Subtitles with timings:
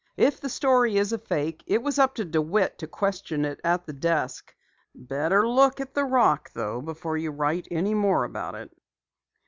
[0.17, 3.85] "If the story is a fake, it was up to DeWitt to question it at
[3.85, 4.51] the desk.
[4.95, 8.75] Better look at the rock though, before you write any more about it."